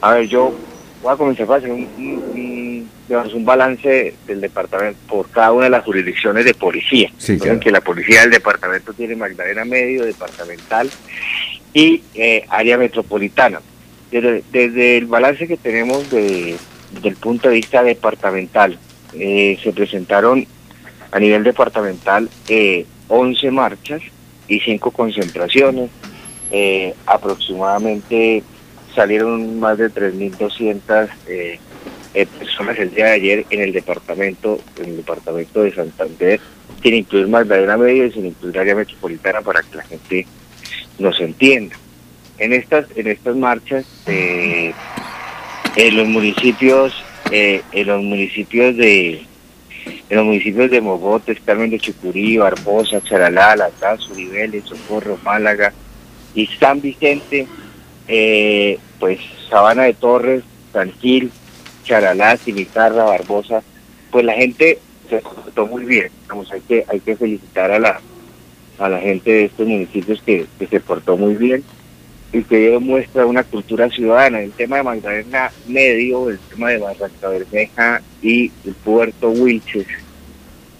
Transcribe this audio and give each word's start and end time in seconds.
A 0.00 0.14
ver, 0.14 0.28
yo 0.28 0.54
voy 1.02 1.12
a 1.12 1.16
comenzar 1.16 1.50
a 1.50 1.56
hacer 1.56 1.72
un, 1.72 1.88
un, 1.98 2.88
un 3.34 3.44
balance 3.44 4.14
del 4.28 4.40
departamento 4.40 4.96
por 5.08 5.28
cada 5.28 5.50
una 5.50 5.64
de 5.64 5.70
las 5.70 5.84
jurisdicciones 5.84 6.44
de 6.44 6.54
policía. 6.54 7.10
Sí, 7.18 7.36
que 7.36 7.72
la 7.72 7.80
policía 7.80 8.20
del 8.20 8.30
departamento 8.30 8.92
tiene 8.92 9.16
Magdalena 9.16 9.64
Medio, 9.64 10.04
departamental 10.04 10.88
y 11.74 12.04
eh, 12.14 12.44
área 12.48 12.78
metropolitana. 12.78 13.60
Desde, 14.12 14.98
el 14.98 15.06
balance 15.06 15.48
que 15.48 15.56
tenemos 15.56 16.08
de, 16.12 16.56
desde 16.92 17.08
el 17.08 17.16
punto 17.16 17.48
de 17.48 17.56
vista 17.56 17.82
departamental, 17.82 18.78
eh, 19.14 19.58
se 19.60 19.72
presentaron 19.72 20.46
a 21.10 21.18
nivel 21.18 21.42
departamental 21.42 22.30
eh, 22.48 22.86
11 23.08 23.50
marchas 23.50 24.02
y 24.46 24.60
5 24.60 24.92
concentraciones, 24.92 25.90
eh, 26.52 26.94
aproximadamente 27.04 28.44
salieron 28.98 29.60
más 29.60 29.78
de 29.78 29.92
3.200 29.92 31.08
eh, 31.28 31.60
eh, 32.14 32.26
personas 32.26 32.76
el 32.80 32.92
día 32.92 33.04
de 33.04 33.12
ayer 33.12 33.46
en 33.48 33.60
el 33.60 33.72
departamento, 33.72 34.58
en 34.76 34.86
el 34.86 34.96
departamento 34.96 35.62
de 35.62 35.72
Santander, 35.72 36.40
sin 36.82 36.94
incluir 36.94 37.28
Magdalena 37.28 37.76
Medio 37.76 38.06
y 38.06 38.10
sin 38.10 38.26
incluir 38.26 38.58
área 38.58 38.74
metropolitana 38.74 39.40
para 39.40 39.62
que 39.62 39.76
la 39.76 39.84
gente 39.84 40.26
nos 40.98 41.20
entienda. 41.20 41.76
En 42.38 42.52
estas, 42.52 42.86
en 42.96 43.06
estas 43.06 43.36
marchas, 43.36 43.86
eh, 44.06 44.72
en 45.76 45.96
los 45.96 46.08
municipios, 46.08 46.92
eh, 47.30 47.62
en 47.70 47.86
los 47.86 48.02
municipios 48.02 48.76
de 48.76 49.22
en 50.10 50.16
los 50.16 50.26
municipios 50.26 50.72
de 50.72 50.80
Mogotes, 50.80 51.38
Carmen 51.44 51.70
de 51.70 51.78
Chucurí, 51.78 52.36
Barbosa, 52.36 53.00
Charalá, 53.00 53.54
Lataz, 53.54 54.10
Uribeles, 54.10 54.64
Socorro, 54.64 55.18
Málaga 55.22 55.72
y 56.34 56.46
San 56.46 56.80
Vicente, 56.80 57.46
eh, 58.08 58.78
pues 58.98 59.20
Sabana 59.48 59.84
de 59.84 59.94
Torres, 59.94 60.42
Tranquil, 60.72 61.30
Charalá, 61.84 62.36
Cimitarra, 62.36 63.04
Barbosa, 63.04 63.62
pues 64.10 64.24
la 64.24 64.34
gente 64.34 64.78
se 65.08 65.20
comportó 65.20 65.66
muy 65.66 65.84
bien. 65.84 66.10
Vamos, 66.28 66.50
hay 66.52 66.60
que, 66.62 66.84
hay 66.88 67.00
que 67.00 67.16
felicitar 67.16 67.70
a 67.70 67.78
la 67.78 68.00
a 68.78 68.88
la 68.88 69.00
gente 69.00 69.30
de 69.30 69.44
estos 69.46 69.66
municipios 69.66 70.22
que, 70.22 70.46
se 70.70 70.80
portó 70.80 71.16
muy 71.16 71.34
bien 71.34 71.64
y 72.32 72.42
que 72.42 72.70
demuestra 72.70 73.26
una 73.26 73.42
cultura 73.42 73.90
ciudadana. 73.90 74.40
El 74.40 74.52
tema 74.52 74.76
de 74.76 74.82
Magdalena 74.84 75.50
Medio, 75.66 76.30
el 76.30 76.38
tema 76.38 76.70
de 76.70 76.78
Barranca 76.78 77.28
Bermeja 77.28 78.02
y 78.22 78.52
el 78.64 78.74
Puerto 78.74 79.30
Wilches. 79.30 79.86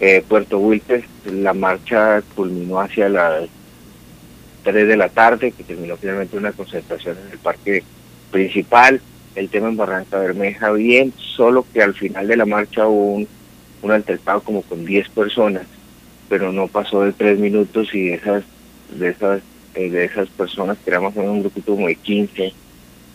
Eh, 0.00 0.22
Puerto 0.28 0.58
Wilches, 0.58 1.05
la 1.24 1.55
marcha 1.55 2.22
culminó 2.36 2.80
hacia 2.80 3.08
las 3.08 3.48
3 4.62 4.89
de 4.89 4.97
la 4.97 5.09
tarde, 5.09 5.53
que 5.53 5.64
terminó 5.64 5.97
finalmente 5.97 6.37
una 6.37 6.53
concentración 6.53 7.17
en 7.25 7.33
el 7.33 7.39
parque 7.39 7.83
principal. 8.31 9.01
El 9.34 9.48
tema 9.48 9.69
en 9.69 9.77
Barranca 9.77 10.19
Bermeja 10.19 10.73
bien, 10.73 11.12
solo 11.17 11.64
que 11.73 11.83
al 11.83 11.95
final 11.95 12.27
de 12.27 12.37
la 12.37 12.47
marcha 12.47 12.86
hubo 12.86 13.14
un, 13.14 13.29
un 13.83 13.91
altercado 13.91 14.41
como 14.41 14.62
con 14.62 14.84
10 14.84 15.09
personas, 15.11 15.62
pero 16.29 16.53
no 16.53 16.67
pasó 16.67 17.03
de 17.03 17.12
3 17.12 17.39
minutos 17.39 17.95
y 17.95 18.11
esas, 18.11 18.45
de 18.91 19.11
esas, 19.11 19.42
eh, 19.75 19.91
de 19.91 20.05
esas 20.05 20.29
personas, 20.31 20.79
que 20.79 20.91
éramos 20.91 21.14
un 21.17 21.41
grupito 21.41 21.75
como 21.75 21.86
de 21.86 21.95
15, 21.95 22.53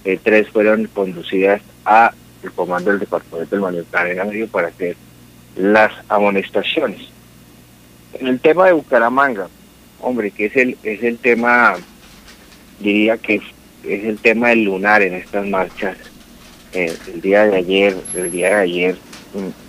eh, 0.06 0.20
tres 0.22 0.50
fueron 0.50 0.86
conducidas 0.88 1.62
a 1.86 2.14
el 2.42 2.52
comando 2.52 2.92
del 2.92 3.00
departamento 3.00 3.56
del 3.56 3.62
Manuel 3.62 3.86
para 4.52 4.68
hacer 4.68 4.98
las 5.56 5.94
amonestaciones. 6.10 7.02
En 8.14 8.28
el 8.28 8.40
tema 8.40 8.66
de 8.66 8.74
Bucaramanga, 8.74 9.48
hombre, 10.04 10.32
que 10.32 10.46
es 10.46 10.56
el, 10.56 10.78
es 10.84 11.02
el 11.04 11.18
tema, 11.18 11.76
diría 12.80 13.18
que 13.18 13.36
es, 13.36 13.44
el 13.84 14.18
tema 14.20 14.50
del 14.50 14.64
lunar 14.64 15.02
en 15.02 15.16
estas 15.16 15.48
marchas. 15.48 15.98
Eh, 16.74 16.96
el 17.14 17.22
día 17.22 17.46
de 17.46 17.58
ayer, 17.58 17.96
el 18.16 18.32
día 18.32 18.50
de 18.50 18.62
ayer, 18.62 18.96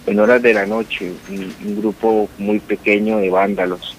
en 0.06 0.20
horas 0.20 0.42
de 0.42 0.55
la 0.55 0.66
noche, 0.66 1.12
un, 1.30 1.80
grupo 1.80 2.28
muy 2.38 2.58
pequeño 2.58 3.18
de 3.18 3.30
vándalos 3.30 3.96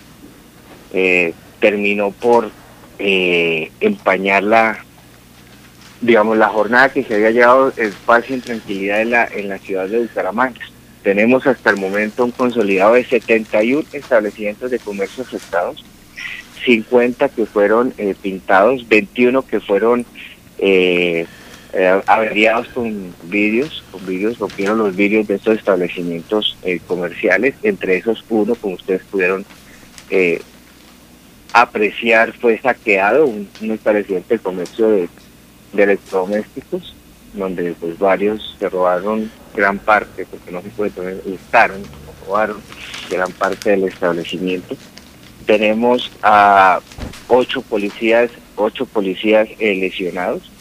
eh, 0.93 1.33
terminó 1.59 2.11
por 2.11 2.51
eh, 2.99 3.71
empañar 3.79 4.43
la, 4.43 4.85
digamos, 6.01 6.37
la 6.37 6.49
jornada 6.49 6.89
que 6.89 7.03
se 7.03 7.15
había 7.15 7.31
llevado 7.31 7.73
en 7.77 7.91
paz 8.05 8.25
y 8.29 8.33
en 8.33 8.41
tranquilidad 8.41 9.01
en 9.01 9.09
la, 9.11 9.25
en 9.25 9.49
la 9.49 9.57
ciudad 9.57 9.87
de 9.87 9.99
Bucaramanga. 9.99 10.61
Tenemos 11.03 11.45
hasta 11.45 11.69
el 11.69 11.77
momento 11.77 12.25
un 12.25 12.31
consolidado 12.31 12.93
de 12.93 13.05
71 13.05 13.83
establecimientos 13.93 14.71
de 14.71 14.79
comercio 14.79 15.23
afectados, 15.23 15.83
50 16.65 17.29
que 17.29 17.45
fueron 17.45 17.93
eh, 17.97 18.15
pintados, 18.21 18.87
21 18.87 19.45
que 19.45 19.59
fueron 19.59 20.05
eh, 20.57 21.25
eh, 21.77 22.01
averiados 22.07 22.69
con 22.69 23.13
vídeos, 23.23 23.83
con 23.91 24.05
vídeos, 24.05 24.39
rompieron 24.39 24.77
los 24.77 24.95
vídeos 24.95 25.27
de 25.27 25.35
estos 25.35 25.57
establecimientos 25.57 26.57
eh, 26.63 26.79
comerciales, 26.87 27.53
entre 27.63 27.97
esos 27.97 28.23
uno, 28.29 28.55
como 28.55 28.75
ustedes 28.75 29.03
pudieron 29.03 29.45
eh, 30.09 30.41
apreciar, 31.51 32.31
fue 32.31 32.57
saqueado, 32.59 33.25
un, 33.25 33.49
establecimiento 33.59 34.33
de 34.33 34.39
comercio 34.39 34.89
de, 34.89 35.09
electrodomésticos, 35.75 36.95
donde 37.33 37.73
pues 37.73 37.99
varios 37.99 38.55
se 38.57 38.69
robaron 38.69 39.29
gran 39.53 39.77
parte, 39.77 40.25
porque 40.25 40.51
no 40.51 40.61
se 40.61 40.69
puede 40.69 40.91
tener, 40.91 41.21
robaron 42.25 42.61
gran 43.09 43.33
parte 43.33 43.71
del 43.71 43.83
establecimiento 43.83 44.77
tenemos 45.45 46.11
a 46.21 46.79
ocho 47.27 47.61
policías, 47.61 48.31
ocho 48.55 48.85
policías 48.85 49.47
eh, 49.59 49.75
lesionados, 49.75 50.51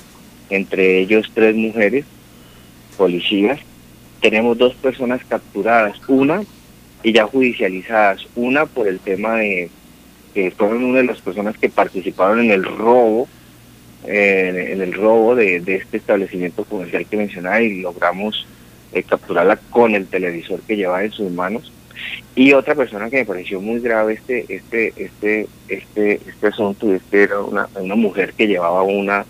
entre 0.51 1.01
ellos 1.01 1.31
tres 1.35 1.55
mujeres 1.55 2.05
policías. 2.97 3.61
Tenemos 4.21 4.57
dos 4.57 4.75
personas 4.75 5.23
capturadas, 5.27 5.97
una 6.09 6.43
y 7.03 7.13
ya 7.13 7.27
judicializadas, 7.27 8.27
una 8.35 8.67
por 8.67 8.89
el 8.89 8.99
tema 8.99 9.37
de 9.37 9.71
que 10.33 10.51
fueron 10.51 10.85
una 10.85 10.99
de 10.99 11.05
las 11.05 11.21
personas 11.21 11.57
que 11.59 11.69
participaron 11.69 12.41
en 12.41 12.51
el 12.51 12.65
robo, 12.65 13.29
en 14.05 14.83
el 14.83 14.93
robo 14.93 15.35
de, 15.35 15.57
este 15.57 15.97
establecimiento 15.97 16.65
comercial 16.65 17.07
que 17.07 17.17
mencionaba 17.17 17.61
y 17.63 17.81
logramos 17.81 18.47
eh, 18.93 19.03
capturarla 19.03 19.57
con 19.71 19.95
el 19.95 20.07
televisor 20.07 20.61
que 20.61 20.77
llevaba 20.77 21.05
en 21.05 21.13
sus 21.13 21.31
manos 21.31 21.73
y 22.35 22.53
otra 22.53 22.75
persona 22.75 23.09
que 23.11 23.19
me 23.19 23.27
pareció 23.27 23.61
muy 23.61 23.81
grave 23.81 24.15
este 24.15 24.45
este 24.49 24.93
este 24.97 25.49
este 25.69 26.21
este 26.27 26.47
asunto 26.47 26.93
este 26.93 27.25
era 27.25 27.41
una, 27.41 27.69
una 27.75 27.95
mujer 27.95 28.33
que 28.35 28.47
llevaba 28.47 28.83
una 28.83 29.25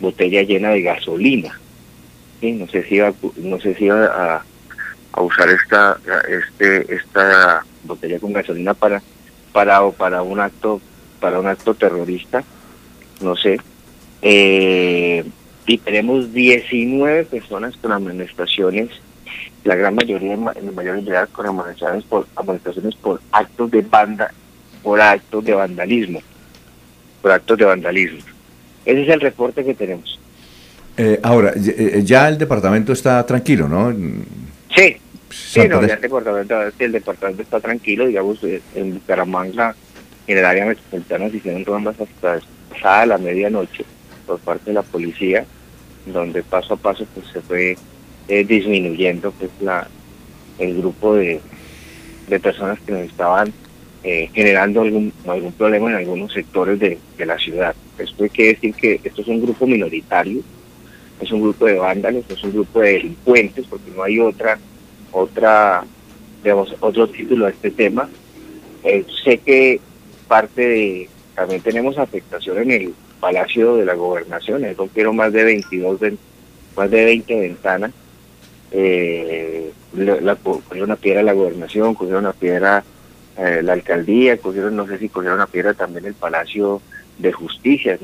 botella 0.00 0.42
llena 0.42 0.70
de 0.70 0.82
gasolina 0.82 1.58
¿sí? 2.40 2.52
no 2.52 2.68
sé 2.68 2.84
si 2.84 2.96
iba 2.96 3.12
no 3.36 3.60
sé 3.60 3.74
si 3.74 3.84
iba 3.84 4.06
a, 4.06 4.44
a 5.12 5.22
usar 5.22 5.48
esta 5.50 5.98
este 6.28 6.94
esta 6.94 7.64
botella 7.84 8.18
con 8.18 8.32
gasolina 8.32 8.74
para 8.74 9.02
para 9.52 9.90
para 9.90 10.22
un 10.22 10.40
acto 10.40 10.80
para 11.20 11.40
un 11.40 11.46
acto 11.46 11.74
terrorista 11.74 12.44
no 13.20 13.36
sé 13.36 13.58
eh, 14.22 15.24
y 15.66 15.78
tenemos 15.78 16.32
19 16.32 17.24
personas 17.24 17.76
con 17.76 17.92
amonestaciones 17.92 18.90
la 19.64 19.74
gran 19.74 19.94
mayoría, 19.94 20.34
en 20.34 20.44
la 20.44 20.72
mayoría 20.72 21.26
con 21.26 21.46
amonestaciones 21.46 22.04
por, 22.04 22.26
amonestaciones 22.36 22.94
por 22.96 23.20
actos 23.32 23.70
de 23.70 23.80
banda, 23.80 24.32
por 24.82 25.00
actos 25.00 25.44
de 25.44 25.54
vandalismo, 25.54 26.22
por 27.22 27.32
actos 27.32 27.58
de 27.58 27.64
vandalismo. 27.64 28.20
Ese 28.84 29.02
es 29.02 29.08
el 29.08 29.20
reporte 29.20 29.64
que 29.64 29.74
tenemos. 29.74 30.20
Eh, 30.96 31.18
ahora, 31.22 31.52
eh, 31.56 32.02
ya 32.04 32.28
el 32.28 32.38
departamento 32.38 32.92
está 32.92 33.24
tranquilo, 33.24 33.66
¿no? 33.66 33.90
Sí, 34.74 34.96
sí, 35.30 35.66
no, 35.66 35.84
ya 35.84 35.94
el 35.94 36.00
departamento, 36.00 36.54
el 36.78 36.92
departamento 36.92 37.42
está 37.42 37.58
tranquilo, 37.58 38.06
digamos, 38.06 38.44
eh, 38.44 38.60
en 38.74 38.94
Bucaramanga, 38.94 39.74
en 40.26 40.38
el 40.38 40.44
área 40.44 40.66
metropolitana 40.66 41.30
se 41.30 41.38
hicieron 41.38 41.64
rondas 41.64 41.96
hasta 42.00 42.38
pasada 42.70 43.06
la 43.06 43.18
medianoche 43.18 43.84
por 44.26 44.38
parte 44.40 44.66
de 44.66 44.74
la 44.74 44.82
policía, 44.82 45.44
donde 46.06 46.42
paso 46.42 46.74
a 46.74 46.76
paso 46.76 47.06
pues 47.14 47.26
se 47.32 47.40
fue 47.40 47.76
eh, 48.28 48.44
disminuyendo 48.44 49.32
pues 49.32 49.50
la 49.60 49.88
el 50.58 50.76
grupo 50.78 51.14
de, 51.14 51.40
de 52.28 52.40
personas 52.40 52.78
que 52.80 52.92
nos 52.92 53.02
estaban 53.02 53.52
eh, 54.02 54.30
generando 54.32 54.82
algún 54.82 55.12
algún 55.26 55.52
problema 55.52 55.90
en 55.90 55.96
algunos 55.96 56.32
sectores 56.32 56.78
de, 56.78 56.98
de 57.16 57.26
la 57.26 57.38
ciudad. 57.38 57.74
Esto 57.98 58.24
hay 58.24 58.30
que 58.30 58.44
decir 58.48 58.74
que 58.74 59.00
esto 59.02 59.22
es 59.22 59.28
un 59.28 59.42
grupo 59.42 59.66
minoritario, 59.66 60.40
es 61.20 61.30
un 61.32 61.42
grupo 61.42 61.66
de 61.66 61.74
vándalos, 61.74 62.24
es 62.28 62.42
un 62.42 62.52
grupo 62.52 62.80
de 62.80 62.92
delincuentes, 62.92 63.66
porque 63.68 63.90
no 63.94 64.02
hay 64.02 64.18
otra, 64.18 64.58
otra, 65.12 65.84
digamos, 66.42 66.74
otro 66.80 67.08
título 67.08 67.46
a 67.46 67.50
este 67.50 67.70
tema. 67.70 68.08
Eh, 68.82 69.04
sé 69.24 69.38
que 69.38 69.80
parte 70.28 70.68
de, 70.68 71.08
también 71.34 71.60
tenemos 71.62 71.98
afectación 71.98 72.58
en 72.58 72.70
el 72.70 72.94
Palacio 73.20 73.76
de 73.76 73.86
la 73.86 73.94
Gobernación, 73.94 74.64
rompieron 74.76 75.16
más 75.16 75.32
de 75.32 75.44
22, 75.44 76.00
más 76.76 76.90
de 76.90 77.04
20 77.04 77.40
ventanas 77.40 77.92
eh, 78.76 79.70
la, 79.94 80.34
cogieron 80.34 80.90
una 80.90 80.96
piedra 80.96 81.22
la 81.22 81.32
gobernación, 81.32 81.94
cogieron 81.94 82.24
una 82.24 82.32
piedra 82.32 82.82
eh, 83.38 83.60
la 83.62 83.74
alcaldía, 83.74 84.36
cogieron, 84.38 84.74
no 84.74 84.86
sé 84.86 84.98
si 84.98 85.08
cogieron 85.08 85.38
una 85.38 85.46
piedra 85.46 85.74
también 85.74 86.06
el 86.06 86.14
Palacio 86.14 86.82
de 87.18 87.32
Justicia. 87.32 87.96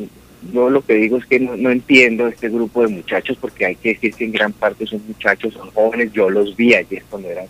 yo 0.53 0.71
lo 0.71 0.83
que 0.83 0.95
digo 0.95 1.17
es 1.17 1.27
que 1.27 1.41
no, 1.41 1.57
no 1.57 1.71
entiendo 1.71 2.29
este 2.29 2.49
grupo 2.49 2.83
de 2.83 2.89
muchachos 2.89 3.37
porque 3.41 3.67
hay 3.67 3.75
que 3.75 3.95
decir 3.95 4.15
que 4.15 4.25
en 4.25 4.33
gran 4.33 4.53
parte 4.53 4.87
son 4.87 5.03
muchachos, 5.07 5.55
son 5.55 5.71
jóvenes, 5.73 6.13
yo 6.13 6.31
los 6.31 6.55
vi 6.57 6.75
ayer 6.75 7.03
cuando 7.11 7.29
eran 7.29 7.47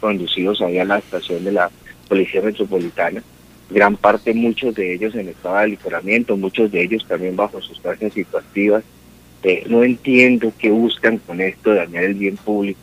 conducidos 0.00 0.62
ahí 0.62 0.78
a 0.78 0.84
la 0.84 0.98
estación 0.98 1.44
de 1.44 1.52
la 1.52 1.70
Policía 2.08 2.40
Metropolitana, 2.40 3.22
gran 3.68 3.96
parte, 3.96 4.32
muchos 4.32 4.76
de 4.76 4.94
ellos 4.94 5.14
en 5.16 5.28
estado 5.28 5.56
de 5.56 5.62
alicoramiento, 5.62 6.36
muchos 6.36 6.70
de 6.70 6.82
ellos 6.82 7.04
también 7.06 7.34
bajo 7.34 7.60
sustancias 7.60 8.12
psicoactivas. 8.12 8.84
Eh, 9.42 9.64
no 9.68 9.82
entiendo 9.82 10.52
qué 10.58 10.70
buscan 10.70 11.18
con 11.18 11.40
esto 11.40 11.74
dañar 11.74 12.04
el 12.04 12.14
bien 12.14 12.36
público. 12.36 12.80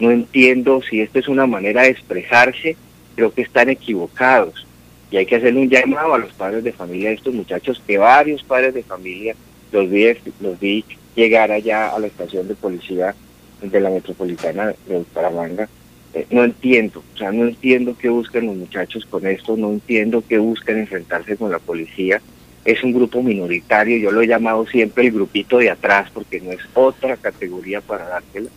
No 0.00 0.10
entiendo 0.10 0.82
si 0.82 1.00
esto 1.00 1.18
es 1.18 1.28
una 1.28 1.46
manera 1.46 1.82
de 1.82 1.90
expresarse, 1.90 2.76
creo 3.14 3.32
que 3.32 3.42
están 3.42 3.68
equivocados. 3.68 4.66
Y 5.10 5.16
hay 5.16 5.26
que 5.26 5.36
hacerle 5.36 5.60
un 5.60 5.70
llamado 5.70 6.14
a 6.14 6.18
los 6.18 6.32
padres 6.32 6.64
de 6.64 6.72
familia 6.72 7.10
de 7.10 7.16
estos 7.16 7.34
muchachos, 7.34 7.80
que 7.86 7.98
varios 7.98 8.42
padres 8.42 8.74
de 8.74 8.82
familia 8.82 9.36
los 9.70 9.88
vi, 9.88 10.06
los 10.40 10.58
vi 10.58 10.84
llegar 11.14 11.52
allá 11.52 11.90
a 11.90 11.98
la 11.98 12.08
estación 12.08 12.48
de 12.48 12.54
policía 12.54 13.14
de 13.62 13.80
la 13.80 13.90
metropolitana 13.90 14.74
de 14.86 14.98
Bucaramanga 14.98 15.68
eh, 16.14 16.26
no 16.30 16.44
entiendo, 16.44 17.02
o 17.12 17.18
sea, 17.18 17.32
no 17.32 17.44
entiendo 17.44 17.96
qué 17.98 18.08
buscan 18.08 18.46
los 18.46 18.54
muchachos 18.54 19.04
con 19.04 19.26
esto, 19.26 19.56
no 19.56 19.70
entiendo 19.70 20.22
qué 20.26 20.38
buscan 20.38 20.78
enfrentarse 20.78 21.36
con 21.36 21.50
la 21.50 21.58
policía. 21.58 22.22
Es 22.64 22.82
un 22.82 22.92
grupo 22.92 23.22
minoritario, 23.22 23.98
yo 23.98 24.10
lo 24.10 24.22
he 24.22 24.26
llamado 24.26 24.66
siempre 24.66 25.06
el 25.06 25.12
grupito 25.12 25.58
de 25.58 25.70
atrás 25.70 26.10
porque 26.12 26.40
no 26.40 26.50
es 26.52 26.60
otra 26.72 27.16
categoría 27.16 27.80
para 27.80 28.08
dársela. 28.08 28.48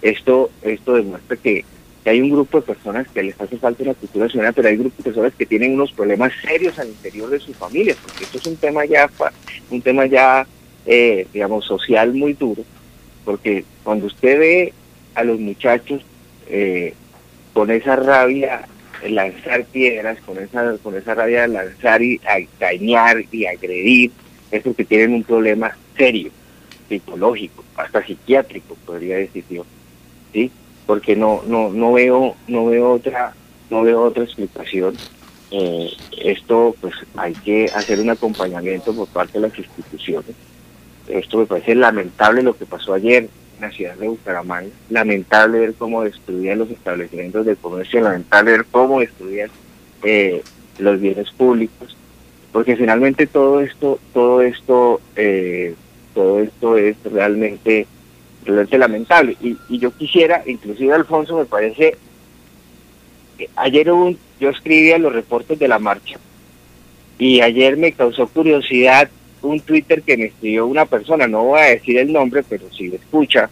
Esto, 0.00 0.50
esto 0.62 0.94
demuestra 0.94 1.36
que, 1.36 1.64
hay 2.04 2.20
un 2.20 2.30
grupo 2.30 2.60
de 2.60 2.66
personas 2.66 3.06
que 3.08 3.22
les 3.22 3.40
hace 3.40 3.58
falta 3.58 3.84
una 3.84 3.94
cultura 3.94 4.28
ciudadana, 4.28 4.52
pero 4.52 4.68
hay 4.68 4.76
grupos 4.76 4.98
de 4.98 5.04
personas 5.04 5.34
que 5.34 5.46
tienen 5.46 5.74
unos 5.74 5.92
problemas 5.92 6.32
serios 6.42 6.76
al 6.78 6.88
interior 6.88 7.30
de 7.30 7.38
sus 7.38 7.56
familias, 7.56 7.96
porque 8.02 8.24
esto 8.24 8.38
es 8.38 8.46
un 8.46 8.56
tema 8.56 8.84
ya, 8.84 9.08
un 9.70 9.80
tema 9.80 10.06
ya, 10.06 10.44
eh, 10.84 11.28
digamos, 11.32 11.64
social 11.64 12.12
muy 12.12 12.32
duro, 12.32 12.64
porque 13.24 13.64
cuando 13.84 14.06
usted 14.06 14.36
ve 14.36 14.72
a 15.14 15.22
los 15.22 15.38
muchachos 15.38 16.02
eh, 16.48 16.94
con 17.52 17.70
esa 17.70 17.94
rabia 17.94 18.66
lanzar 19.08 19.64
piedras, 19.64 20.18
con 20.24 20.38
esa, 20.38 20.76
con 20.78 20.96
esa 20.96 21.14
rabia 21.14 21.42
de 21.42 21.48
lanzar 21.48 22.02
y 22.02 22.20
dañar 22.58 23.24
y 23.30 23.46
agredir, 23.46 24.10
es 24.50 24.62
porque 24.62 24.84
tienen 24.84 25.14
un 25.14 25.24
problema 25.24 25.76
serio, 25.96 26.30
psicológico, 26.88 27.64
hasta 27.76 28.04
psiquiátrico, 28.04 28.76
podría 28.86 29.16
decir 29.16 29.44
yo, 29.50 29.64
¿sí? 30.32 30.50
Porque 30.86 31.16
no, 31.16 31.42
no, 31.46 31.70
no 31.70 31.92
veo, 31.92 32.36
no 32.48 32.66
veo 32.66 32.92
otra, 32.92 33.34
no 33.70 33.82
veo 33.82 34.02
otra 34.02 34.24
explicación. 34.24 34.96
Eh, 35.50 35.90
esto, 36.18 36.74
pues, 36.80 36.94
hay 37.16 37.34
que 37.34 37.66
hacer 37.74 38.00
un 38.00 38.10
acompañamiento 38.10 38.94
por 38.94 39.08
parte 39.08 39.38
de 39.38 39.48
las 39.48 39.58
instituciones. 39.58 40.34
Esto 41.08 41.38
me 41.38 41.46
parece 41.46 41.74
lamentable 41.74 42.42
lo 42.42 42.56
que 42.56 42.66
pasó 42.66 42.94
ayer 42.94 43.28
la 43.62 43.70
ciudad 43.70 43.94
de 43.96 44.08
Bucaramanga. 44.08 44.70
Lamentable 44.90 45.60
ver 45.60 45.74
cómo 45.74 46.02
destruían 46.02 46.58
los 46.58 46.70
establecimientos 46.70 47.46
de 47.46 47.56
comercio, 47.56 48.00
lamentable 48.00 48.52
ver 48.52 48.66
cómo 48.70 49.00
destruían 49.00 49.50
eh, 50.02 50.42
los 50.78 51.00
bienes 51.00 51.30
públicos, 51.30 51.96
porque 52.52 52.76
finalmente 52.76 53.26
todo 53.26 53.60
esto, 53.60 53.98
todo 54.12 54.42
esto, 54.42 55.00
eh, 55.16 55.74
todo 56.14 56.40
esto 56.40 56.76
es 56.76 56.96
realmente, 57.04 57.86
realmente 58.44 58.78
lamentable. 58.78 59.36
Y, 59.40 59.56
y 59.68 59.78
yo 59.78 59.92
quisiera, 59.96 60.42
inclusive 60.46 60.92
Alfonso, 60.92 61.38
me 61.38 61.44
parece, 61.44 61.96
que 63.38 63.48
ayer 63.56 63.90
un, 63.90 64.18
yo 64.40 64.50
escribía 64.50 64.98
los 64.98 65.12
reportes 65.12 65.58
de 65.58 65.68
la 65.68 65.78
marcha 65.78 66.18
y 67.18 67.40
ayer 67.40 67.76
me 67.76 67.92
causó 67.92 68.26
curiosidad 68.26 69.08
un 69.42 69.60
Twitter 69.60 70.02
que 70.02 70.16
me 70.16 70.24
escribió 70.26 70.66
una 70.66 70.86
persona, 70.86 71.26
no 71.26 71.44
voy 71.44 71.60
a 71.60 71.64
decir 71.64 71.98
el 71.98 72.12
nombre, 72.12 72.42
pero 72.48 72.70
si 72.72 72.88
lo 72.88 72.96
escucha. 72.96 73.50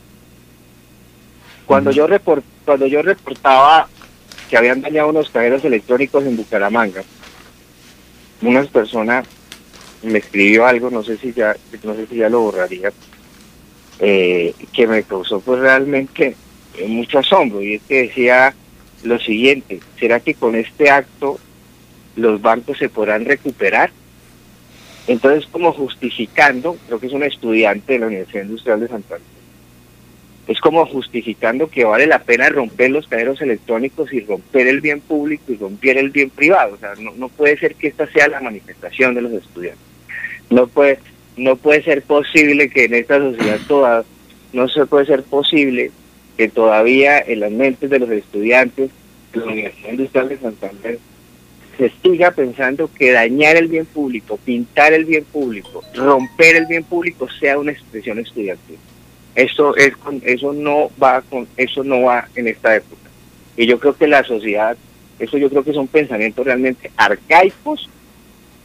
Cuando 1.67 1.91
yo 1.91 2.07
report, 2.07 2.45
cuando 2.65 2.87
yo 2.87 3.03
reportaba 3.03 3.89
que 4.49 4.57
habían 4.57 4.81
dañado 4.81 5.11
unos 5.11 5.31
cajeros 5.31 5.65
electrónicos 5.65 6.25
en 6.25 6.37
Bucaramanga, 6.37 7.03
una 8.43 8.63
persona 8.65 9.23
me 10.03 10.19
escribió 10.19 10.67
algo, 10.67 10.91
no 10.91 11.03
sé 11.03 11.17
si 11.19 11.33
ya, 11.33 11.55
no 11.83 11.95
sé 11.95 12.07
si 12.07 12.17
ya 12.17 12.29
lo 12.29 12.41
borraría, 12.41 12.93
eh, 13.99 14.55
que 14.73 14.87
me 14.87 15.03
causó 15.03 15.41
pues 15.41 15.61
realmente 15.61 16.35
mucho 16.87 17.19
asombro 17.19 17.63
y 17.63 17.75
es 17.75 17.83
que 17.83 18.03
decía 18.03 18.55
lo 19.03 19.19
siguiente, 19.19 19.81
¿será 19.99 20.21
que 20.21 20.35
con 20.35 20.55
este 20.55 20.91
acto 20.91 21.39
los 22.17 22.41
bancos 22.41 22.79
se 22.79 22.89
podrán 22.89 23.25
recuperar? 23.25 23.91
Entonces, 25.07 25.49
como 25.51 25.73
justificando, 25.73 26.77
creo 26.87 27.01
que 27.01 27.07
es 27.07 27.13
un 27.13 27.23
estudiante 27.23 27.95
de 27.95 27.99
la 27.99 28.07
Universidad 28.07 28.45
Industrial 28.45 28.81
de 28.81 28.89
Santander, 28.89 29.41
es 30.47 30.61
como 30.61 30.85
justificando 30.87 31.69
que 31.69 31.85
vale 31.85 32.07
la 32.07 32.23
pena 32.23 32.49
romper 32.49 32.91
los 32.91 33.07
cajeros 33.07 33.41
electrónicos 33.41 34.13
y 34.13 34.21
romper 34.21 34.67
el 34.67 34.81
bien 34.81 35.01
público 35.01 35.53
y 35.53 35.57
romper 35.57 35.97
el 35.97 36.11
bien 36.11 36.31
privado. 36.31 36.75
O 36.75 36.79
sea, 36.79 36.95
no, 36.99 37.13
no 37.13 37.29
puede 37.29 37.57
ser 37.57 37.77
que 37.77 37.87
esta 37.87 38.07
sea 38.09 38.29
la 38.29 38.41
manifestación 38.41 39.15
de 39.15 39.23
los 39.23 39.33
estudiantes. 39.33 39.85
No 40.51 40.67
puede, 40.67 40.99
no 41.37 41.57
puede 41.57 41.83
ser 41.83 42.03
posible 42.03 42.69
que 42.69 42.85
en 42.85 42.95
esta 42.95 43.19
sociedad 43.19 43.59
toda, 43.69 44.05
no 44.53 44.69
se 44.69 44.87
puede 44.87 45.07
ser 45.07 45.23
posible 45.23 45.93
que 46.37 46.49
todavía 46.49 47.21
en 47.21 47.41
las 47.41 47.53
mentes 47.53 47.89
de 47.89 47.99
los 48.01 48.11
estudiantes 48.11 48.91
de 49.33 49.39
la 49.39 49.47
Universidad 49.47 49.91
Industrial 49.91 50.29
de 50.29 50.39
Santander 50.39 50.99
se 51.81 51.91
siga 52.03 52.31
pensando 52.31 52.91
que 52.93 53.11
dañar 53.11 53.57
el 53.57 53.67
bien 53.67 53.87
público, 53.87 54.39
pintar 54.45 54.93
el 54.93 55.07
bien 55.07 55.25
público, 55.25 55.83
romper 55.95 56.57
el 56.57 56.67
bien 56.67 56.85
público 56.85 57.27
sea 57.41 57.59
una 57.59 57.73
expresión 57.73 58.19
estudiantil. 58.19 58.77
Eso 59.35 59.75
es 59.77 59.95
eso 60.25 60.53
no 60.53 60.91
va 61.03 61.23
con 61.23 61.49
eso 61.57 61.83
no 61.83 62.03
va 62.03 62.29
en 62.35 62.49
esta 62.49 62.77
época. 62.77 63.09
Y 63.57 63.67
yo 63.67 63.81
creo 63.81 63.97
que 63.97 64.07
la 64.07 64.23
sociedad, 64.25 64.77
eso 65.19 65.39
yo 65.39 65.49
creo 65.49 65.65
que 65.65 65.73
son 65.73 65.87
pensamientos 65.87 66.45
realmente 66.45 66.91
arcaicos, 66.99 67.89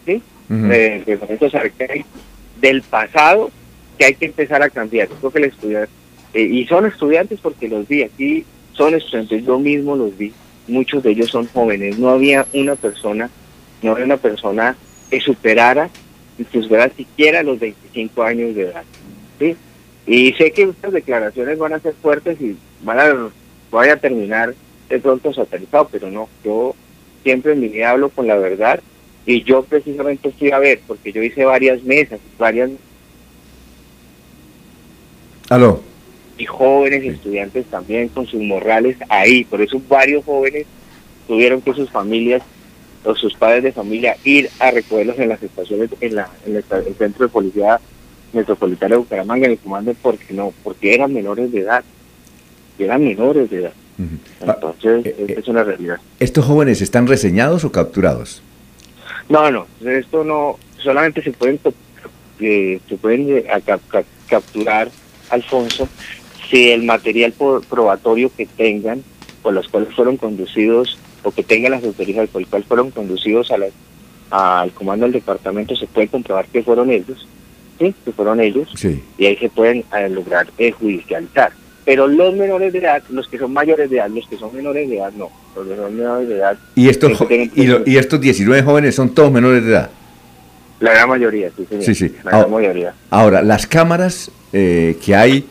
¿sí? 0.06 0.21
Eh, 0.50 1.01
pensamientos 1.06 1.56
arcaicos 1.56 2.12
del 2.59 2.81
pasado 2.81 3.50
que 3.97 4.06
hay 4.07 4.15
que 4.15 4.25
empezar 4.25 4.62
a 4.62 4.69
cambiar. 4.69 5.07
Yo 5.07 5.15
creo 5.15 5.31
que 5.31 5.39
el 5.39 5.45
estudiante, 5.45 5.91
eh, 6.33 6.41
y 6.44 6.65
son 6.65 6.85
estudiantes 6.85 7.39
porque 7.41 7.69
los 7.69 7.88
vi 7.88 8.03
aquí, 8.03 8.44
son 8.73 8.94
estudiantes, 8.94 9.45
yo 9.45 9.57
mismo 9.57 9.95
los 9.95 10.17
vi 10.17 10.33
muchos 10.67 11.03
de 11.03 11.12
ellos 11.12 11.29
son 11.29 11.47
jóvenes, 11.47 11.97
no 12.00 12.09
había 12.09 12.45
una 12.53 12.75
persona, 12.75 13.29
no 13.81 13.91
había 13.91 14.06
una 14.06 14.17
persona 14.17 14.75
que 15.09 15.19
superara, 15.19 15.89
que 16.38 16.62
superara 16.62 16.91
siquiera 16.95 17.44
los 17.44 17.59
25 17.59 18.23
años 18.23 18.56
de 18.56 18.63
edad. 18.63 18.83
¿sí? 19.39 19.56
Y 20.07 20.33
sé 20.33 20.51
que 20.51 20.63
estas 20.63 20.94
declaraciones 20.94 21.57
van 21.57 21.73
a 21.73 21.79
ser 21.79 21.94
fuertes 22.01 22.39
y 22.41 22.57
van 22.83 23.00
a, 23.00 23.29
voy 23.72 23.88
a 23.88 23.98
terminar 23.98 24.53
de 24.89 25.00
pronto 25.00 25.34
satirizado, 25.34 25.89
pero 25.91 26.10
no, 26.12 26.29
yo 26.43 26.75
siempre 27.24 27.53
en 27.53 27.62
mi 27.62 27.69
vida 27.69 27.91
hablo 27.91 28.10
con 28.10 28.27
la 28.27 28.36
verdad 28.36 28.79
y 29.25 29.43
yo 29.43 29.63
precisamente 29.63 30.29
estoy 30.29 30.51
a 30.51 30.60
ver, 30.60 30.79
porque 30.86 31.12
yo 31.12 31.24
hice 31.24 31.45
varias 31.45 31.81
mesas, 31.84 32.19
varias... 32.38 32.69
Aló 35.50 35.94
y 36.38 36.46
jóvenes 36.46 37.04
estudiantes 37.04 37.65
también 37.68 38.10
con 38.10 38.27
sus 38.27 38.42
morrales 38.42 38.98
ahí. 39.10 39.44
Por 39.46 39.62
eso 39.62 39.82
varios 39.88 40.25
jóvenes 40.25 40.65
tuvieron 41.27 41.62
que 41.62 41.74
sus 41.74 41.89
familias 41.89 42.42
o 43.04 43.15
sus 43.15 43.34
padres 43.36 43.63
de 43.63 43.72
familia 43.72 44.18
ir 44.24 44.50
a 44.60 44.72
recogerlos 44.72 45.18
en 45.20 45.30
las 45.30 45.42
estaciones, 45.42 45.89
en, 46.01 46.15
la, 46.15 46.30
en 46.46 46.56
el, 46.56 46.63
centro 46.96 47.25
de 47.25 47.32
policía 47.32 47.80
metropolitana 48.34 48.96
de 48.96 49.00
Bucaramanga, 49.00 49.46
en 49.46 49.54
el 49.54 49.60
comando, 49.60 49.94
porque 50.01 50.34
no, 50.34 50.54
porque 50.63 50.94
eran 50.94 51.13
menores 51.13 51.51
de 51.51 51.62
edad. 51.62 51.84
Eran 52.77 53.04
menores 53.04 53.50
de 53.50 53.58
edad. 53.60 53.74
Entonces, 54.42 55.06
eh, 55.06 55.15
eh, 55.20 55.36
es 55.38 55.48
una 55.48 55.63
realidad. 55.63 55.98
¿Estos 56.20 56.46
jóvenes 56.46 56.82
están 56.82 57.08
reseñados 57.08 57.63
o 57.63 57.72
capturados? 57.72 58.42
No, 59.30 59.50
no, 59.50 59.65
esto 59.86 60.24
no, 60.24 60.60
solamente 60.77 61.22
se 61.24 61.32
pueden, 61.32 61.60
eh, 62.39 62.80
se 62.88 62.98
pueden 62.98 63.44
capturar, 64.27 64.89
Alfonso, 65.30 65.88
si 66.49 66.71
el 66.71 66.83
material 66.83 67.33
probatorio 67.69 68.31
que 68.35 68.45
tengan, 68.45 69.03
por 69.41 69.53
los 69.53 69.67
cuales 69.67 69.93
fueron 69.93 70.17
conducidos, 70.17 70.97
o 71.23 71.31
que 71.31 71.43
tengan 71.43 71.71
las 71.71 71.83
autoridades 71.83 72.29
por 72.29 72.41
el 72.41 72.47
cual 72.47 72.63
fueron 72.63 72.91
conducidos 72.91 73.51
a 73.51 73.57
al 74.31 74.71
comando 74.71 75.05
del 75.05 75.13
departamento, 75.13 75.75
se 75.75 75.87
puede 75.87 76.07
comprobar 76.07 76.45
que 76.47 76.63
fueron 76.63 76.89
ellos, 76.89 77.27
¿sí? 77.79 77.93
que 78.03 78.11
fueron 78.11 78.39
ellos, 78.39 78.73
y 79.17 79.25
ahí 79.25 79.37
se 79.37 79.49
pueden 79.49 79.83
eh, 79.95 80.09
lograr 80.09 80.47
eh, 80.57 80.71
judicializar. 80.71 81.51
Pero 81.85 82.07
los 82.07 82.33
menores 82.35 82.73
de 82.73 82.79
edad, 82.79 83.03
los 83.09 83.27
que 83.27 83.37
son 83.37 83.53
mayores 83.53 83.89
de 83.91 83.97
edad, 83.97 84.09
los 84.09 84.27
que 84.27 84.37
son 84.37 84.53
menores 84.55 84.89
de 84.89 84.97
edad, 84.97 85.11
no. 85.15 85.29
Los 85.55 85.67
que 85.67 85.75
son 85.75 85.95
menores 85.95 86.27
de 86.27 86.35
edad. 86.35 86.57
¿Y 86.73 86.89
estos, 86.89 87.11
y, 87.29 87.97
estos 87.97 88.19
19 88.19 88.63
jóvenes 88.63 88.95
son 88.95 89.13
todos 89.13 89.31
menores 89.31 89.63
de 89.63 89.71
edad? 89.71 89.89
La 90.79 90.93
gran 90.93 91.09
mayoría, 91.09 91.51
sí, 91.55 91.65
señor. 91.69 91.83
Sí, 91.83 91.93
sí. 91.93 92.15
La 92.23 92.31
gran 92.31 92.51
mayoría. 92.51 92.93
Ahora, 93.11 93.43
las 93.43 93.67
cámaras 93.67 94.31
eh, 94.51 94.97
que 95.05 95.15
hay 95.15 95.45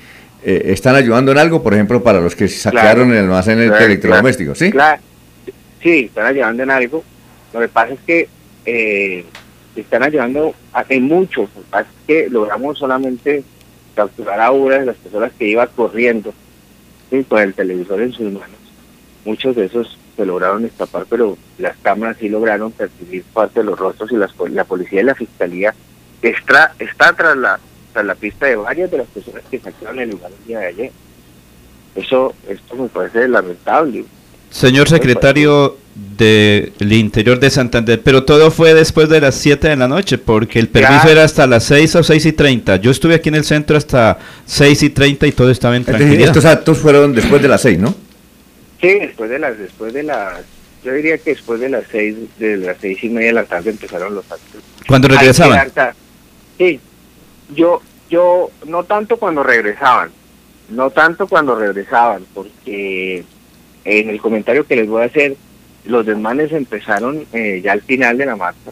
eh, 0.44 0.72
están 0.72 0.94
ayudando 0.94 1.32
en 1.32 1.38
algo, 1.38 1.62
por 1.62 1.74
ejemplo, 1.74 2.02
para 2.02 2.20
los 2.20 2.36
que 2.36 2.48
saquearon 2.48 3.12
el 3.12 3.18
almacén 3.18 3.60
electrodoméstico, 3.60 4.54
¿sí? 4.54 4.72
Sí, 5.82 6.06
están 6.06 6.26
ayudando 6.26 6.62
en 6.62 6.70
algo. 6.70 7.04
Lo 7.52 7.60
que 7.60 7.68
pasa 7.68 7.94
es 7.94 8.00
que 8.00 8.28
eh, 8.66 9.24
están 9.76 10.02
ayudando 10.02 10.54
en 10.88 11.02
mucho. 11.04 11.48
Así 11.72 11.90
que 12.06 12.28
logramos 12.28 12.78
solamente 12.78 13.42
capturar 13.94 14.40
a 14.40 14.50
una 14.50 14.78
de 14.78 14.86
las 14.86 14.96
personas 14.96 15.32
que 15.38 15.48
iba 15.48 15.66
corriendo 15.66 16.34
con 17.28 17.40
el 17.40 17.54
televisor 17.54 18.00
en 18.00 18.12
sus 18.12 18.32
manos. 18.32 18.58
Muchos 19.24 19.54
de 19.56 19.66
esos 19.66 19.98
se 20.16 20.26
lograron 20.26 20.64
escapar, 20.64 21.06
pero 21.08 21.38
las 21.58 21.76
cámaras 21.78 22.16
sí 22.18 22.28
lograron 22.28 22.72
percibir 22.72 23.22
parte 23.32 23.60
de 23.60 23.66
los 23.66 23.78
rostros 23.78 24.10
y 24.12 24.16
la 24.50 24.64
policía 24.64 25.00
y 25.00 25.04
la 25.04 25.14
fiscalía 25.14 25.74
está, 26.22 26.74
está 26.78 27.12
tras, 27.14 27.36
la, 27.36 27.60
tras 27.94 28.04
la 28.04 28.14
pista 28.14 28.46
de 28.46 28.56
varias 28.56 28.90
de 28.90 28.98
las 28.98 29.06
personas 29.06 29.42
que 29.50 29.58
saquearon 29.58 30.00
el 30.00 30.10
lugar 30.10 30.30
el 30.38 30.46
día 30.46 30.58
de 30.58 30.66
ayer. 30.66 30.92
Eso 31.94 32.34
esto 32.48 32.74
me 32.74 32.88
parece 32.88 33.28
lamentable. 33.28 34.04
Señor 34.50 34.88
secretario 34.88 35.78
del 35.94 36.92
Interior 36.92 37.38
de 37.38 37.50
Santander, 37.50 38.00
pero 38.02 38.24
todo 38.24 38.50
fue 38.50 38.74
después 38.74 39.08
de 39.08 39.20
las 39.20 39.36
7 39.36 39.68
de 39.68 39.76
la 39.76 39.88
noche, 39.88 40.18
porque 40.18 40.58
el 40.58 40.68
permiso 40.68 41.08
era 41.08 41.24
hasta 41.24 41.46
las 41.46 41.64
6 41.64 41.96
o 41.96 42.02
6 42.02 42.26
y 42.26 42.32
30. 42.32 42.76
Yo 42.76 42.90
estuve 42.90 43.14
aquí 43.14 43.28
en 43.28 43.36
el 43.36 43.44
centro 43.44 43.76
hasta 43.76 44.18
6 44.46 44.82
y 44.82 44.90
30 44.90 45.26
y 45.26 45.32
todo 45.32 45.50
estaba 45.50 45.76
en 45.76 45.84
tranquilidad. 45.84 46.28
Estos 46.28 46.44
actos 46.44 46.78
fueron 46.78 47.14
después 47.14 47.42
de 47.42 47.48
las 47.48 47.62
6, 47.62 47.78
¿no? 47.78 47.94
Sí, 48.80 48.88
después 48.88 49.30
de 49.30 49.38
las, 49.38 49.58
después 49.58 49.92
de 49.92 50.02
las, 50.02 50.40
yo 50.84 50.92
diría 50.92 51.18
que 51.18 51.30
después 51.30 51.60
de 51.60 51.68
las 51.68 51.84
6, 51.90 52.16
de 52.38 52.56
las 52.58 52.76
6 52.80 53.04
y 53.04 53.08
media 53.08 53.28
de 53.28 53.34
la 53.34 53.44
tarde 53.44 53.70
empezaron 53.70 54.14
los 54.14 54.24
actos. 54.30 54.62
¿Cuándo 54.86 55.08
regresaban? 55.08 55.72
Sí, 56.58 56.80
yo, 57.50 57.82
yo, 58.08 58.50
no 58.66 58.84
tanto 58.84 59.16
cuando 59.16 59.42
regresaban, 59.42 60.10
no 60.68 60.90
tanto 60.90 61.26
cuando 61.26 61.54
regresaban, 61.54 62.24
porque 62.32 63.24
en 63.84 64.08
el 64.08 64.20
comentario 64.20 64.66
que 64.66 64.76
les 64.76 64.88
voy 64.88 65.02
a 65.02 65.06
hacer, 65.06 65.36
los 65.84 66.06
desmanes 66.06 66.52
empezaron 66.52 67.26
eh, 67.32 67.60
ya 67.62 67.72
al 67.72 67.82
final 67.82 68.16
de 68.16 68.26
la 68.26 68.36
marcha, 68.36 68.70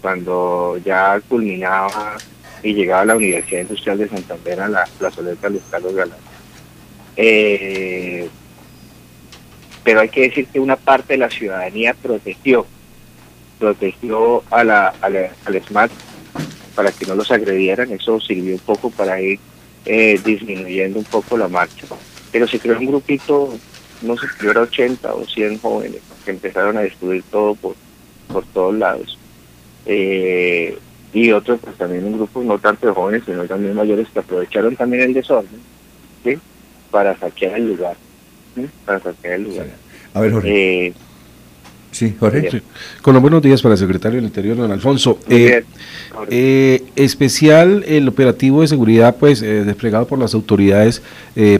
cuando 0.00 0.78
ya 0.84 1.20
culminaba 1.28 2.16
y 2.62 2.74
llegaba 2.74 3.02
a 3.02 3.06
la 3.06 3.16
Universidad 3.16 3.62
Industrial 3.62 3.98
de 3.98 4.08
Santander 4.08 4.60
a 4.60 4.68
la 4.68 4.84
plazoleta 4.98 5.48
Luis 5.48 5.62
Carlos 5.70 5.94
Galán. 5.94 6.18
Eh, 7.16 8.28
pero 9.84 10.00
hay 10.00 10.08
que 10.08 10.22
decir 10.22 10.46
que 10.46 10.60
una 10.60 10.76
parte 10.76 11.14
de 11.14 11.18
la 11.18 11.30
ciudadanía 11.30 11.94
protegió, 11.94 12.66
protegió 13.58 14.42
a 14.50 14.64
la, 14.64 14.94
al 15.00 15.62
SMAT 15.62 15.90
para 16.78 16.92
que 16.92 17.06
no 17.06 17.16
los 17.16 17.28
agredieran, 17.32 17.90
eso 17.90 18.20
sirvió 18.20 18.54
un 18.54 18.60
poco 18.60 18.88
para 18.88 19.20
ir 19.20 19.40
eh, 19.84 20.16
disminuyendo 20.24 21.00
un 21.00 21.04
poco 21.06 21.36
la 21.36 21.48
marcha. 21.48 21.86
Pero 22.30 22.46
se 22.46 22.60
creó 22.60 22.78
un 22.78 22.86
grupito, 22.86 23.52
no 24.00 24.16
sé 24.16 24.28
si 24.38 24.46
era 24.46 24.60
80 24.60 25.12
o 25.12 25.26
100 25.26 25.58
jóvenes 25.58 26.00
que 26.24 26.30
empezaron 26.30 26.76
a 26.76 26.82
destruir 26.82 27.24
todo 27.32 27.56
por, 27.56 27.74
por 28.32 28.46
todos 28.46 28.76
lados. 28.76 29.18
Eh, 29.86 30.78
y 31.12 31.32
otros, 31.32 31.58
pues 31.64 31.76
también 31.76 32.04
un 32.04 32.12
grupo 32.12 32.44
no 32.44 32.60
tanto 32.60 32.86
de 32.86 32.92
jóvenes, 32.92 33.24
sino 33.26 33.44
también 33.46 33.74
mayores 33.74 34.06
que 34.10 34.20
aprovecharon 34.20 34.76
también 34.76 35.02
el 35.02 35.14
desorden 35.14 35.60
¿sí? 36.22 36.38
para 36.92 37.18
saquear 37.18 37.56
el 37.56 37.70
lugar. 37.70 37.96
Para 38.86 39.00
saquear 39.00 39.34
el 39.34 39.42
lugar. 39.42 39.66
A 40.14 40.20
ver, 40.20 40.30
Jorge. 40.30 40.86
Eh, 40.86 40.94
Sí, 41.98 42.14
Jorge. 42.20 42.62
Con 43.02 43.14
los 43.14 43.20
buenos 43.20 43.42
días 43.42 43.60
para 43.60 43.74
el 43.74 43.78
secretario 43.78 44.18
del 44.18 44.26
Interior, 44.26 44.56
don 44.56 44.70
Alfonso. 44.70 45.18
Eh, 45.28 45.64
eh, 46.30 46.84
especial 46.94 47.82
el 47.88 48.06
operativo 48.06 48.60
de 48.60 48.68
seguridad, 48.68 49.16
pues, 49.16 49.42
eh, 49.42 49.64
desplegado 49.64 50.06
por 50.06 50.20
las 50.20 50.32
autoridades 50.32 51.02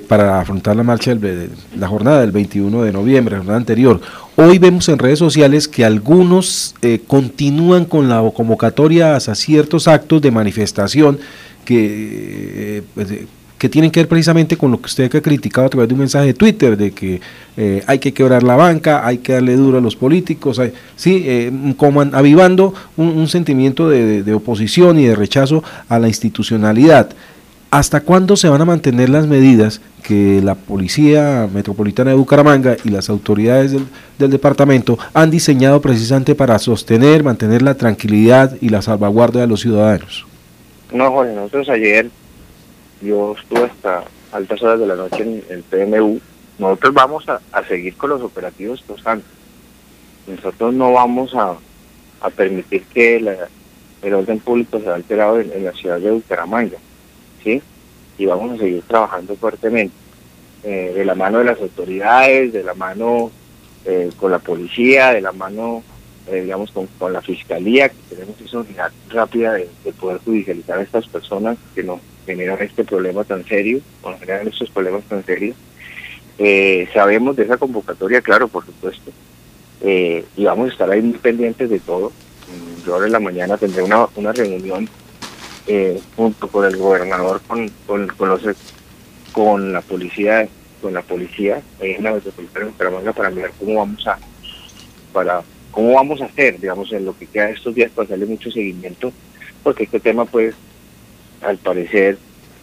para 0.06 0.40
afrontar 0.40 0.76
la 0.76 0.84
marcha, 0.84 1.12
del, 1.16 1.50
la 1.76 1.88
jornada 1.88 2.20
del 2.20 2.30
21 2.30 2.84
de 2.84 2.92
noviembre, 2.92 3.32
la 3.32 3.38
jornada 3.38 3.58
anterior. 3.58 4.00
Hoy 4.36 4.58
vemos 4.58 4.88
en 4.88 5.00
redes 5.00 5.18
sociales 5.18 5.66
que 5.66 5.84
algunos 5.84 6.72
continúan 7.08 7.84
con 7.84 8.08
la 8.08 8.22
convocatoria 8.32 9.16
a 9.16 9.20
ciertos 9.20 9.88
actos 9.88 10.22
de 10.22 10.30
manifestación 10.30 11.18
que 11.64 12.84
pues, 12.94 13.08
que 13.58 13.68
tienen 13.68 13.90
que 13.90 14.00
ver 14.00 14.08
precisamente 14.08 14.56
con 14.56 14.70
lo 14.70 14.80
que 14.80 14.86
usted 14.86 15.14
ha 15.14 15.20
criticado 15.20 15.66
a 15.66 15.70
través 15.70 15.88
de 15.88 15.94
un 15.94 16.00
mensaje 16.00 16.26
de 16.26 16.34
Twitter, 16.34 16.76
de 16.76 16.92
que 16.92 17.20
eh, 17.56 17.82
hay 17.86 17.98
que 17.98 18.14
quebrar 18.14 18.44
la 18.44 18.54
banca, 18.54 19.04
hay 19.04 19.18
que 19.18 19.32
darle 19.32 19.56
duro 19.56 19.78
a 19.78 19.80
los 19.80 19.96
políticos, 19.96 20.60
sí, 20.96 21.24
eh, 21.26 21.52
como 21.76 22.00
avivando 22.00 22.72
un, 22.96 23.26
sentimiento 23.26 23.88
de, 23.88 24.32
oposición 24.32 24.98
y 24.98 25.06
de 25.06 25.16
rechazo 25.16 25.64
a 25.88 25.98
la 25.98 26.08
institucionalidad. 26.08 27.10
¿Hasta 27.70 28.00
cuándo 28.00 28.36
se 28.36 28.48
van 28.48 28.62
a 28.62 28.64
mantener 28.64 29.10
las 29.10 29.26
medidas 29.26 29.82
que 30.02 30.40
la 30.42 30.54
Policía 30.54 31.46
Metropolitana 31.52 32.10
de 32.10 32.16
Bucaramanga 32.16 32.76
y 32.82 32.88
las 32.88 33.10
autoridades 33.10 33.72
del, 33.72 33.84
del 34.18 34.30
departamento 34.30 34.98
han 35.12 35.30
diseñado 35.30 35.82
precisamente 35.82 36.34
para 36.34 36.58
sostener, 36.58 37.24
mantener 37.24 37.60
la 37.60 37.74
tranquilidad 37.74 38.56
y 38.62 38.70
la 38.70 38.80
salvaguarda 38.80 39.40
de 39.40 39.48
los 39.48 39.60
ciudadanos? 39.60 40.26
No, 40.90 41.10
Jorge, 41.10 41.34
nosotros 41.34 41.68
ayer 41.68 42.08
yo 43.00 43.34
estuve 43.38 43.64
hasta 43.64 44.04
altas 44.32 44.62
horas 44.62 44.80
de 44.80 44.86
la 44.86 44.96
noche 44.96 45.22
en 45.22 45.42
el 45.48 45.62
PMU. 45.62 46.20
Nosotros 46.58 46.94
vamos 46.94 47.24
a, 47.28 47.40
seguir 47.64 47.96
con 47.96 48.10
los 48.10 48.22
operativos 48.22 48.82
constantes. 48.86 49.30
Nosotros 50.26 50.74
no 50.74 50.92
vamos 50.92 51.34
a, 51.34 51.56
permitir 52.36 52.82
que 52.92 53.16
el 54.02 54.14
orden 54.14 54.40
público 54.40 54.80
sea 54.80 54.94
alterado 54.94 55.40
en, 55.40 55.64
la 55.64 55.72
ciudad 55.72 55.98
de 56.00 56.10
Bucaramanga. 56.10 56.78
¿sí? 57.42 57.62
Y 58.18 58.26
vamos 58.26 58.52
a 58.52 58.58
seguir 58.58 58.82
trabajando 58.82 59.36
fuertemente. 59.36 59.94
Eh, 60.64 60.92
de 60.96 61.04
la 61.04 61.14
mano 61.14 61.38
de 61.38 61.44
las 61.44 61.60
autoridades, 61.60 62.52
de 62.52 62.64
la 62.64 62.74
mano 62.74 63.30
eh, 63.84 64.10
con 64.18 64.32
la 64.32 64.40
policía, 64.40 65.12
de 65.12 65.20
la 65.20 65.30
mano 65.30 65.84
eh, 66.30 66.42
digamos, 66.42 66.70
con, 66.72 67.12
la 67.12 67.22
fiscalía, 67.22 67.88
que 67.88 67.96
tenemos 68.10 68.38
esa 68.40 68.58
unidad 68.58 68.92
rápida 69.08 69.54
de, 69.54 69.68
poder 69.98 70.18
judicializar 70.18 70.78
a 70.78 70.82
estas 70.82 71.08
personas 71.08 71.56
que 71.74 71.82
nos 71.82 72.00
generan 72.28 72.60
este 72.60 72.84
problema 72.84 73.24
tan 73.24 73.44
serio, 73.46 73.80
o 74.02 74.10
nos 74.10 74.20
generan 74.20 74.46
estos 74.46 74.70
problemas 74.70 75.02
tan 75.04 75.24
serios. 75.24 75.56
Eh, 76.38 76.86
sabemos 76.92 77.36
de 77.36 77.44
esa 77.44 77.56
convocatoria, 77.56 78.20
claro, 78.20 78.48
por 78.48 78.64
supuesto, 78.66 79.10
eh, 79.80 80.24
y 80.36 80.44
vamos 80.44 80.68
a 80.68 80.72
estar 80.72 80.90
ahí 80.90 81.00
muy 81.00 81.18
pendientes 81.18 81.70
de 81.70 81.80
todo. 81.80 82.10
Mm, 82.10 82.86
yo 82.86 82.94
ahora 82.94 83.06
en 83.06 83.12
la 83.12 83.20
mañana 83.20 83.56
tendré 83.56 83.82
una, 83.82 84.06
una 84.14 84.32
reunión 84.32 84.88
junto 86.16 86.48
con 86.48 86.64
el 86.64 86.76
gobernador, 86.78 87.42
con, 87.46 87.68
con, 87.86 88.08
los, 88.20 88.42
con 89.32 89.72
la 89.72 89.82
policía, 89.82 90.48
con 90.80 90.94
la 90.94 91.02
policía 91.02 91.60
en 91.80 92.02
la 92.02 92.12
metropolitana 92.12 93.12
para 93.12 93.28
mirar 93.28 93.52
cómo 93.58 93.74
vamos 93.74 94.06
a 94.06 94.18
para 95.12 95.42
cómo 95.70 95.94
vamos 95.94 96.20
a 96.20 96.24
hacer, 96.24 96.58
digamos, 96.58 96.92
en 96.92 97.04
lo 97.04 97.16
que 97.16 97.26
queda 97.26 97.50
estos 97.50 97.74
días 97.74 97.90
para 97.92 98.08
darle 98.08 98.26
mucho 98.26 98.50
seguimiento, 98.50 99.12
porque 99.62 99.84
este 99.84 100.00
tema, 100.00 100.24
pues, 100.24 100.54
al 101.42 101.58
parecer, 101.58 102.18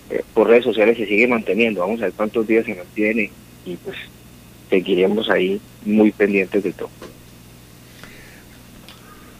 eh, 0.09 0.21
por 0.33 0.47
redes 0.47 0.63
sociales 0.63 0.97
se 0.97 1.05
sigue 1.05 1.27
manteniendo. 1.27 1.81
Vamos 1.81 2.01
a 2.01 2.05
ver 2.05 2.13
cuántos 2.13 2.47
días 2.47 2.65
se 2.65 2.75
mantiene 2.75 3.31
y 3.65 3.75
pues 3.77 3.97
seguiremos 4.69 5.29
ahí 5.29 5.59
muy 5.85 6.11
pendientes 6.11 6.63
de 6.63 6.73
todo. 6.73 6.89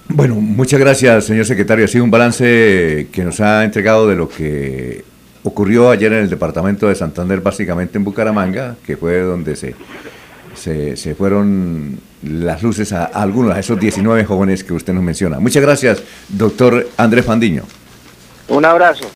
Bueno, 0.08 0.36
muchas 0.36 0.80
gracias, 0.80 1.26
señor 1.26 1.46
secretario. 1.46 1.86
Ha 1.86 1.88
sido 1.88 2.04
un 2.04 2.12
balance 2.12 3.08
que 3.12 3.24
nos 3.24 3.42
ha 3.42 3.64
entregado 3.64 4.08
de 4.08 4.16
lo 4.16 4.30
que 4.30 5.04
ocurrió 5.44 5.90
ayer 5.90 6.14
en 6.14 6.20
el 6.20 6.30
departamento 6.30 6.88
de 6.88 6.96
Santander, 6.96 7.42
básicamente 7.42 7.98
en 7.98 8.04
Bucaramanga, 8.04 8.78
que 8.86 8.98
fue 8.98 9.20
donde 9.20 9.56
se, 9.56 9.76
se, 10.56 10.96
se 10.96 11.16
fueron 11.16 12.00
las 12.24 12.64
luces 12.64 12.94
a, 12.94 13.06
algunos, 13.06 13.54
de 13.54 13.60
esos 13.60 13.80
19 13.80 14.26
jóvenes 14.26 14.64
que 14.64 14.74
usted 14.74 14.94
nos 14.94 15.04
menciona. 15.04 15.40
Muchas 15.40 15.62
gracias, 15.62 16.02
doctor 16.30 16.88
Andrés 16.98 17.26
Fandiño. 17.26 17.64
Un 18.48 18.64
abrazo. 18.64 19.04